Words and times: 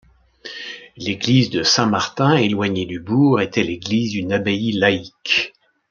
L'église 0.97 1.51
de 1.51 1.61
Saint-Martin, 1.61 2.35
éloignée 2.35 2.87
du 2.87 2.99
bourg, 2.99 3.39
était 3.39 3.61
l'église 3.61 4.13
d'une 4.13 4.33
abbaye 4.33 4.71
laïque. 4.71 5.53